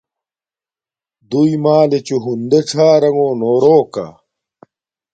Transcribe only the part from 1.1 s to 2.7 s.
دݸئی مݳلݺ چُݸ ہُندے